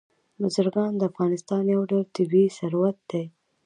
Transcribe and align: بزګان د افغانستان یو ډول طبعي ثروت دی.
بزګان 0.39 0.91
د 0.97 1.01
افغانستان 1.11 1.63
یو 1.73 1.81
ډول 1.89 2.03
طبعي 2.15 2.45
ثروت 2.57 2.97
دی. 3.09 3.25